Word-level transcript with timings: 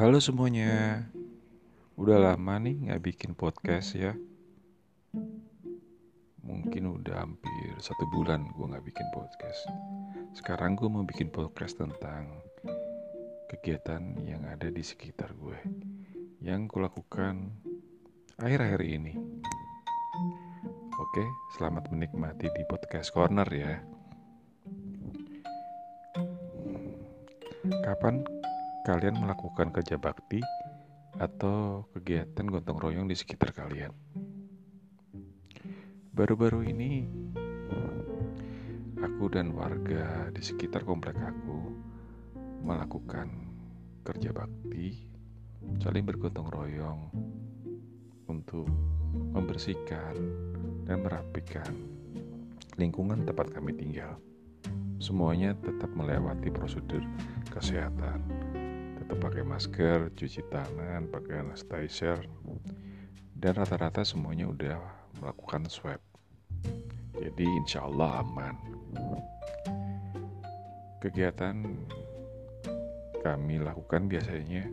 Halo 0.00 0.16
semuanya, 0.16 1.04
udah 2.00 2.32
lama 2.32 2.56
nih 2.56 2.88
nggak 2.88 3.04
bikin 3.04 3.36
podcast 3.36 3.92
ya. 3.92 4.16
Mungkin 6.40 6.88
udah 6.88 7.20
hampir 7.20 7.76
satu 7.84 8.08
bulan 8.08 8.48
gue 8.48 8.64
nggak 8.64 8.80
bikin 8.80 9.04
podcast. 9.12 9.60
Sekarang 10.32 10.72
gue 10.80 10.88
mau 10.88 11.04
bikin 11.04 11.28
podcast 11.28 11.76
tentang 11.76 12.32
kegiatan 13.52 14.24
yang 14.24 14.40
ada 14.48 14.72
di 14.72 14.80
sekitar 14.80 15.36
gue, 15.36 15.60
yang 16.40 16.64
kulakukan 16.64 17.52
akhir-akhir 18.40 18.80
ini. 18.80 19.20
Oke, 20.96 21.24
selamat 21.60 21.92
menikmati 21.92 22.48
di 22.48 22.64
podcast 22.64 23.12
corner 23.12 23.48
ya. 23.52 23.76
Kapan 27.84 28.39
kalian 28.84 29.20
melakukan 29.20 29.68
kerja 29.74 30.00
bakti 30.00 30.40
atau 31.20 31.84
kegiatan 31.92 32.48
gotong 32.48 32.80
royong 32.80 33.06
di 33.10 33.16
sekitar 33.18 33.52
kalian? 33.52 33.92
Baru-baru 36.16 36.64
ini 36.64 37.04
aku 39.00 39.32
dan 39.32 39.52
warga 39.56 40.28
di 40.32 40.40
sekitar 40.40 40.84
komplek 40.84 41.16
aku 41.16 41.72
melakukan 42.64 43.28
kerja 44.04 44.32
bakti 44.32 45.08
saling 45.80 46.04
bergotong 46.04 46.48
royong 46.48 47.00
untuk 48.28 48.68
membersihkan 49.36 50.16
dan 50.88 51.04
merapikan 51.04 51.72
lingkungan 52.80 53.28
tempat 53.28 53.52
kami 53.52 53.76
tinggal. 53.76 54.16
Semuanya 55.00 55.56
tetap 55.56 55.88
melewati 55.96 56.52
prosedur 56.52 57.00
kesehatan. 57.48 58.49
Tetap 59.10 59.26
pakai 59.26 59.42
masker, 59.42 60.14
cuci 60.14 60.38
tangan, 60.54 61.10
pakai 61.10 61.42
sanitizer, 61.42 62.22
dan 63.34 63.58
rata-rata 63.58 64.06
semuanya 64.06 64.46
udah 64.46 64.78
melakukan 65.18 65.66
swab. 65.66 65.98
Jadi 67.18 67.42
insya 67.42 67.90
Allah 67.90 68.22
aman. 68.22 68.54
Kegiatan 71.02 71.58
kami 73.18 73.58
lakukan 73.58 74.06
biasanya 74.06 74.70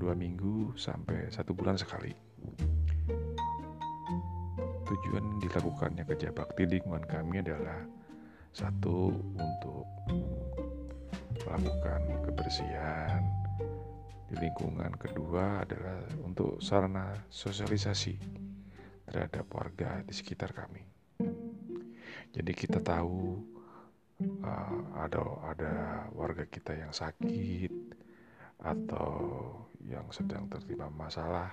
dua 0.00 0.16
minggu 0.16 0.72
sampai 0.80 1.28
satu 1.28 1.52
bulan 1.52 1.76
sekali. 1.76 2.16
Tujuan 4.88 5.44
dilakukannya 5.44 6.08
kerja 6.08 6.32
bakti 6.32 6.64
lingkungan 6.64 7.04
kami 7.04 7.44
adalah 7.44 7.84
satu 8.56 9.12
untuk 9.36 9.84
melakukan 11.46 12.00
kebersihan 12.24 13.22
di 14.28 14.34
lingkungan, 14.40 14.92
kedua 14.96 15.62
adalah 15.62 16.00
untuk 16.24 16.58
sarana 16.58 17.12
sosialisasi 17.28 18.16
terhadap 19.06 19.46
warga 19.52 20.00
di 20.02 20.12
sekitar 20.16 20.56
kami. 20.56 20.82
Jadi 22.34 22.52
kita 22.56 22.82
tahu 22.82 23.38
uh, 24.42 24.80
ada 24.98 25.20
ada 25.54 25.74
warga 26.10 26.48
kita 26.48 26.74
yang 26.74 26.90
sakit 26.90 27.70
atau 28.64 29.12
yang 29.84 30.08
sedang 30.10 30.48
tertimpa 30.48 30.88
masalah 30.88 31.52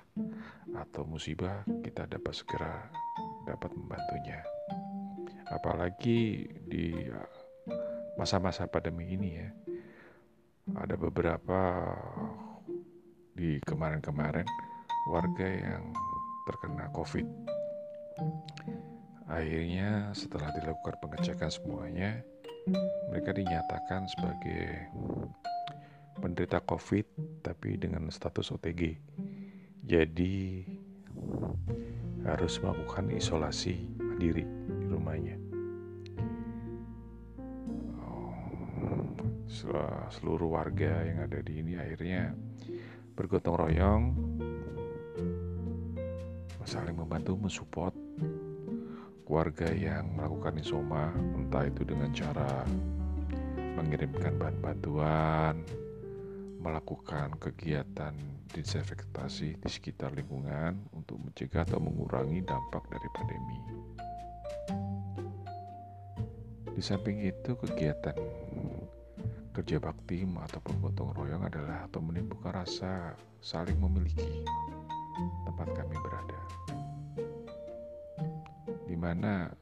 atau 0.74 1.04
musibah, 1.04 1.68
kita 1.84 2.08
dapat 2.08 2.34
segera 2.34 2.88
dapat 3.46 3.70
membantunya 3.76 4.42
apalagi 5.52 6.48
di 6.64 6.96
masa-masa 8.16 8.66
pandemi 8.72 9.12
ini 9.12 9.30
ya 9.36 9.50
ada 10.78 10.96
beberapa 10.96 11.60
di 13.36 13.58
kemarin-kemarin 13.64 14.46
warga 15.10 15.48
yang 15.48 15.90
terkena 16.46 16.92
covid. 16.94 17.26
Akhirnya 19.32 20.12
setelah 20.12 20.52
dilakukan 20.52 21.00
pengecekan 21.00 21.50
semuanya 21.50 22.22
mereka 23.10 23.34
dinyatakan 23.34 24.06
sebagai 24.06 24.92
penderita 26.22 26.62
covid 26.62 27.08
tapi 27.42 27.80
dengan 27.82 28.12
status 28.14 28.54
OTG 28.54 29.02
jadi 29.82 30.62
harus 32.22 32.62
melakukan 32.62 33.10
isolasi 33.10 33.90
mandiri 33.98 34.46
di 34.46 34.86
rumahnya 34.86 35.41
seluruh 40.14 40.58
warga 40.58 41.04
yang 41.08 41.24
ada 41.28 41.40
di 41.40 41.64
ini 41.64 41.80
akhirnya 41.80 42.36
bergotong 43.16 43.58
royong 43.58 44.04
saling 46.72 46.96
membantu 46.96 47.36
mensupport 47.36 47.92
keluarga 49.28 49.68
yang 49.76 50.08
melakukan 50.16 50.56
isoma 50.56 51.12
entah 51.36 51.68
itu 51.68 51.84
dengan 51.84 52.16
cara 52.16 52.64
mengirimkan 53.76 54.40
bahan 54.40 54.58
bantuan 54.64 55.56
melakukan 56.64 57.36
kegiatan 57.44 58.16
disinfektasi 58.56 59.60
di 59.60 59.70
sekitar 59.72 60.16
lingkungan 60.16 60.80
untuk 60.96 61.20
mencegah 61.20 61.68
atau 61.68 61.84
mengurangi 61.84 62.40
dampak 62.46 62.88
dari 62.88 63.10
pandemi. 63.16 63.60
Di 66.72 66.80
samping 66.84 67.26
itu 67.26 67.58
kegiatan 67.58 68.16
Kerja 69.62 69.78
bakti 69.78 70.26
ataupun 70.26 70.82
gotong 70.82 71.14
royong 71.14 71.46
adalah 71.46 71.86
atau 71.86 72.02
menimbulkan 72.02 72.66
rasa 72.66 73.14
saling 73.46 73.78
memiliki 73.78 74.42
tempat 75.46 75.70
kami 75.78 75.94
berada. 76.02 76.42
Di 78.90 78.98
mana 78.98 79.54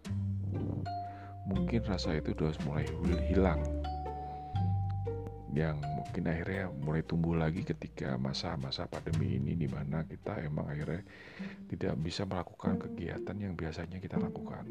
mungkin 1.52 1.84
rasa 1.84 2.16
itu 2.16 2.32
sudah 2.32 2.56
mulai 2.64 2.88
hilang 3.28 3.60
yang 5.52 5.76
mungkin 5.84 6.32
akhirnya 6.32 6.72
mulai 6.80 7.04
tumbuh 7.04 7.36
lagi 7.36 7.68
ketika 7.68 8.16
masa-masa 8.16 8.88
pandemi 8.88 9.36
ini 9.36 9.52
di 9.60 9.68
mana 9.68 10.08
kita 10.08 10.40
emang 10.40 10.72
akhirnya 10.72 11.04
tidak 11.68 12.00
bisa 12.00 12.24
melakukan 12.24 12.80
kegiatan 12.88 13.36
yang 13.36 13.52
biasanya 13.52 14.00
kita 14.00 14.16
lakukan 14.16 14.64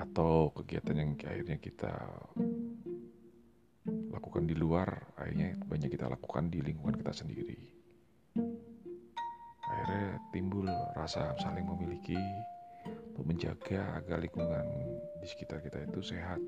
atau 0.00 0.56
kegiatan 0.56 0.96
yang 0.96 1.10
akhirnya 1.20 1.60
kita 1.60 1.92
lakukan 4.18 4.50
di 4.50 4.58
luar 4.58 5.14
akhirnya 5.14 5.54
banyak 5.62 5.94
kita 5.94 6.10
lakukan 6.10 6.50
di 6.50 6.58
lingkungan 6.58 6.98
kita 6.98 7.14
sendiri. 7.14 7.58
Akhirnya 9.62 10.18
timbul 10.34 10.66
rasa 10.98 11.38
saling 11.38 11.62
memiliki 11.62 12.18
untuk 13.14 13.24
menjaga 13.30 14.02
agar 14.02 14.18
lingkungan 14.18 14.66
di 15.22 15.26
sekitar 15.30 15.62
kita 15.62 15.86
itu 15.86 16.02
sehat 16.02 16.42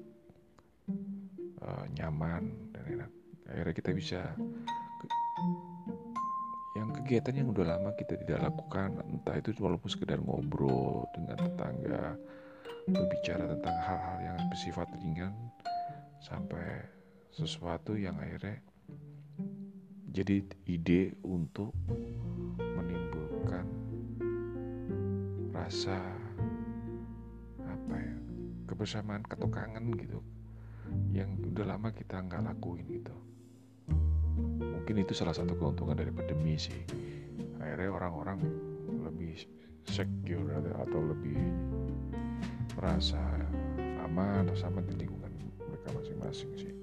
uh, 1.63 1.87
nyaman 1.95 2.51
dan 2.75 2.83
enak. 2.91 3.11
Akhirnya 3.47 3.75
kita 3.75 3.91
bisa 3.95 4.21
yang 6.75 6.91
kegiatan 6.95 7.35
yang 7.35 7.49
udah 7.51 7.79
lama 7.79 7.91
kita 7.95 8.19
tidak 8.27 8.51
lakukan 8.51 8.99
entah 9.07 9.37
itu 9.39 9.51
walaupun 9.59 9.91
sekedar 9.91 10.19
ngobrol 10.23 11.07
dengan 11.15 11.39
tetangga 11.39 12.19
berbicara 12.91 13.45
tentang 13.47 13.77
hal-hal 13.87 14.19
yang 14.23 14.39
bersifat 14.51 14.87
ringan 14.99 15.35
sampai 16.23 17.00
sesuatu 17.31 17.95
yang 17.95 18.19
akhirnya 18.19 18.59
jadi 20.11 20.43
ide 20.67 21.15
untuk 21.23 21.71
menimbulkan 22.59 23.63
rasa 25.55 26.03
apa 27.63 27.95
ya 27.95 28.17
kebersamaan 28.67 29.23
ketukangan 29.23 29.87
gitu 29.95 30.19
yang 31.15 31.39
udah 31.55 31.79
lama 31.79 31.95
kita 31.95 32.19
nggak 32.19 32.43
lakuin 32.51 32.83
gitu. 32.91 33.15
Mungkin 34.59 35.07
itu 35.07 35.15
salah 35.15 35.31
satu 35.31 35.55
keuntungan 35.55 35.95
dari 35.95 36.11
pandemi 36.11 36.59
sih. 36.59 36.83
Akhirnya 37.63 37.95
orang-orang 37.95 38.43
lebih 39.07 39.47
secure 39.87 40.59
atau 40.59 41.01
lebih 41.07 41.39
merasa 42.75 43.23
aman 44.03 44.51
atau 44.51 44.59
sama 44.59 44.83
di 44.83 44.99
lingkungan 44.99 45.31
mereka 45.71 45.95
masing-masing 45.95 46.51
sih 46.59 46.80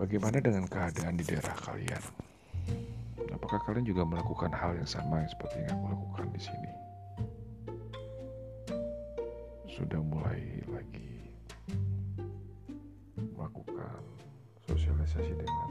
Bagaimana 0.00 0.40
dengan 0.40 0.64
keadaan 0.64 1.20
di 1.20 1.28
daerah 1.28 1.52
kalian? 1.60 2.00
Apakah 3.36 3.60
kalian 3.68 3.84
juga 3.84 4.08
melakukan 4.08 4.48
hal 4.48 4.72
yang 4.72 4.88
sama 4.88 5.20
seperti 5.28 5.60
yang 5.60 5.76
aku 5.76 5.92
lakukan 5.92 6.26
di 6.32 6.40
sini? 6.40 6.72
Sudah 9.68 10.00
mulai 10.00 10.40
lagi 10.72 11.28
melakukan 13.36 14.00
sosialisasi 14.72 15.36
dengan 15.36 15.68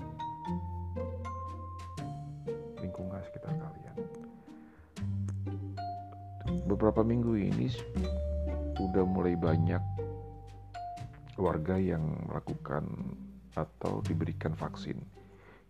lingkungan 2.86 3.26
sekitar 3.26 3.58
kalian. 3.58 3.98
Beberapa 6.70 7.02
minggu 7.02 7.34
ini 7.34 7.66
sudah 8.78 9.02
mulai 9.10 9.34
banyak 9.34 9.82
warga 11.34 11.82
yang 11.82 12.06
melakukan 12.30 12.86
atau 13.56 14.02
diberikan 14.06 14.54
vaksin. 14.54 14.98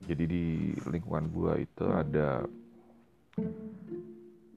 Jadi 0.08 0.24
di 0.26 0.46
lingkungan 0.88 1.28
gua 1.32 1.60
itu 1.60 1.86
ada 1.88 2.48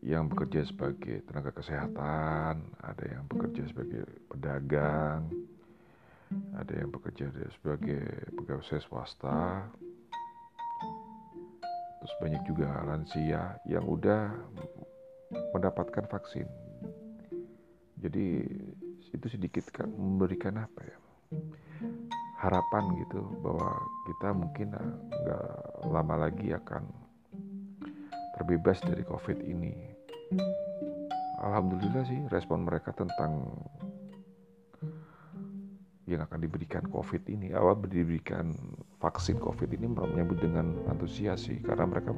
yang 0.02 0.26
bekerja 0.26 0.66
sebagai 0.66 1.22
tenaga 1.30 1.54
kesehatan, 1.54 2.62
ada 2.82 3.04
yang 3.06 3.22
bekerja 3.30 3.62
sebagai 3.70 4.02
pedagang, 4.26 5.30
ada 6.58 6.74
yang 6.74 6.90
bekerja 6.90 7.30
sebagai 7.58 8.02
pegawai 8.34 8.82
swasta, 8.82 9.70
terus 12.02 12.14
banyak 12.18 12.42
juga 12.50 12.82
lansia 12.82 13.62
yang 13.66 13.86
udah 13.86 14.34
mendapatkan 15.54 16.06
vaksin. 16.10 16.50
Jadi 18.02 18.42
itu 19.14 19.26
sedikit 19.30 19.70
kan 19.70 19.86
memberikan 19.86 20.58
apa 20.58 20.82
ya 20.82 21.01
harapan 22.42 22.90
gitu 22.98 23.22
bahwa 23.38 23.78
kita 24.10 24.34
mungkin 24.34 24.74
nggak 24.74 25.46
lama 25.86 26.26
lagi 26.26 26.50
akan 26.50 26.82
terbebas 28.34 28.82
dari 28.82 29.06
COVID 29.06 29.38
ini. 29.46 29.70
Alhamdulillah 31.38 32.02
sih 32.02 32.18
respon 32.34 32.66
mereka 32.66 32.90
tentang 32.90 33.46
yang 36.10 36.26
akan 36.26 36.42
diberikan 36.42 36.82
COVID 36.90 37.30
ini 37.30 37.54
awal 37.54 37.78
diberikan 37.86 38.58
vaksin 38.98 39.38
COVID 39.38 39.70
ini 39.70 39.86
menyambut 39.86 40.42
dengan 40.42 40.74
antusias 40.90 41.46
sih 41.46 41.62
karena 41.62 41.86
mereka 41.86 42.10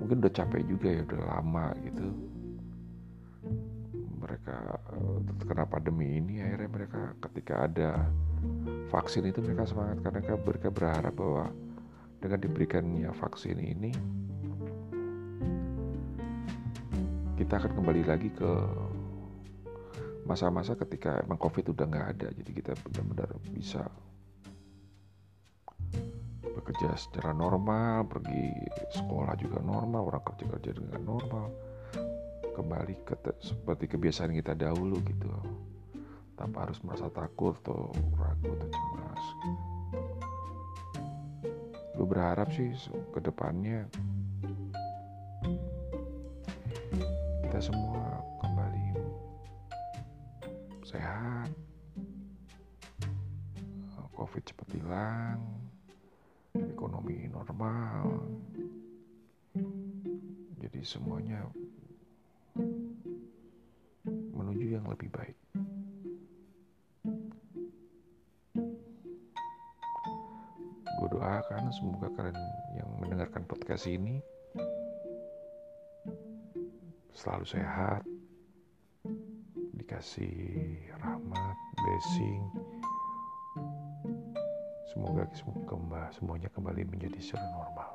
mungkin 0.00 0.16
udah 0.24 0.32
capek 0.32 0.64
juga 0.64 0.88
ya 0.88 1.04
udah 1.04 1.20
lama 1.28 1.76
gitu 1.84 2.08
mereka 4.24 4.80
eh, 4.96 5.44
kena 5.44 5.64
pandemi 5.68 6.16
ini 6.16 6.40
akhirnya 6.40 6.70
mereka 6.72 7.00
ketika 7.28 7.54
ada 7.68 7.90
vaksin 8.88 9.28
itu 9.28 9.44
mereka 9.44 9.68
semangat 9.68 10.00
karena 10.00 10.20
mereka 10.40 10.68
berharap 10.72 11.12
bahwa 11.12 11.52
dengan 12.24 12.40
diberikannya 12.40 13.10
vaksin 13.12 13.60
ini 13.60 13.92
kita 17.36 17.60
akan 17.60 17.72
kembali 17.76 18.02
lagi 18.08 18.32
ke 18.32 18.52
masa-masa 20.24 20.72
ketika 20.80 21.20
emang 21.20 21.36
covid 21.36 21.76
udah 21.76 21.84
nggak 21.84 22.08
ada. 22.16 22.28
Jadi 22.32 22.50
kita 22.56 22.72
benar-benar 22.80 23.30
bisa 23.52 23.84
bekerja 26.54 26.96
secara 26.96 27.36
normal 27.36 28.08
pergi 28.08 28.48
sekolah 28.96 29.36
juga 29.36 29.60
normal 29.60 30.08
orang 30.08 30.24
kerja 30.24 30.44
kerja 30.48 30.70
dengan 30.80 31.02
normal 31.04 31.46
kembali 32.54 32.94
ke 33.02 33.18
seperti 33.42 33.90
kebiasaan 33.90 34.30
kita 34.30 34.54
dahulu 34.54 35.02
gitu. 35.02 35.26
Tanpa 36.38 36.66
harus 36.66 36.78
merasa 36.86 37.10
takut 37.10 37.58
atau 37.66 37.90
ragu 38.14 38.54
atau 38.54 38.68
cemas. 38.70 39.22
Gue 41.94 42.06
berharap 42.06 42.50
sih 42.54 42.70
ke 43.10 43.18
depannya 43.22 43.86
kita 47.42 47.58
semua 47.58 48.22
kembali 48.42 48.86
sehat. 50.86 51.50
Covid 54.14 54.46
cepat 54.46 54.68
hilang 54.78 55.42
ekonomi 56.54 57.26
normal. 57.26 58.22
Jadi 60.62 60.80
semuanya 60.86 61.42
menuju 64.64 64.80
yang 64.80 64.88
lebih 64.88 65.12
baik 65.12 65.36
gue 71.04 71.08
doakan 71.12 71.68
semoga 71.68 72.08
kalian 72.16 72.38
yang 72.72 72.88
mendengarkan 72.96 73.44
podcast 73.44 73.84
ini 73.84 74.24
selalu 77.14 77.46
sehat, 77.46 78.02
dikasih 79.78 80.76
rahmat, 80.98 81.56
blessing. 81.78 82.42
Semoga 84.90 85.22
semuanya 86.10 86.50
kembali 86.50 86.82
menjadi 86.90 87.18
secara 87.22 87.46
normal. 87.54 87.90